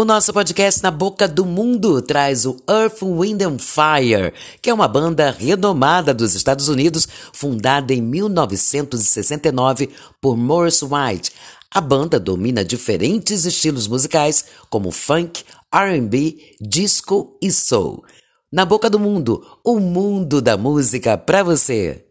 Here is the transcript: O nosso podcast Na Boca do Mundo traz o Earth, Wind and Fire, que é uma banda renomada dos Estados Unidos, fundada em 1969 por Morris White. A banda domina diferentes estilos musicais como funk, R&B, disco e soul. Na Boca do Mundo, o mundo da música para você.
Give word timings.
O 0.00 0.04
nosso 0.06 0.32
podcast 0.32 0.82
Na 0.82 0.90
Boca 0.90 1.28
do 1.28 1.44
Mundo 1.44 2.00
traz 2.00 2.46
o 2.46 2.56
Earth, 2.66 3.02
Wind 3.02 3.42
and 3.42 3.58
Fire, 3.58 4.32
que 4.62 4.70
é 4.70 4.72
uma 4.72 4.88
banda 4.88 5.30
renomada 5.30 6.14
dos 6.14 6.34
Estados 6.34 6.68
Unidos, 6.68 7.06
fundada 7.34 7.92
em 7.92 8.00
1969 8.00 9.90
por 10.18 10.38
Morris 10.38 10.80
White. 10.82 11.32
A 11.70 11.82
banda 11.82 12.18
domina 12.18 12.64
diferentes 12.64 13.44
estilos 13.44 13.86
musicais 13.86 14.46
como 14.70 14.90
funk, 14.90 15.44
R&B, 15.70 16.56
disco 16.58 17.36
e 17.42 17.52
soul. 17.52 18.02
Na 18.50 18.64
Boca 18.64 18.88
do 18.88 18.98
Mundo, 18.98 19.46
o 19.62 19.78
mundo 19.78 20.40
da 20.40 20.56
música 20.56 21.18
para 21.18 21.42
você. 21.42 22.09